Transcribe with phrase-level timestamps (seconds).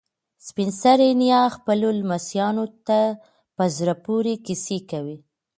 [0.45, 2.99] سپین سرې نیا خپلو لمسیانو ته
[3.55, 5.17] په زړه پورې کیسې کوي.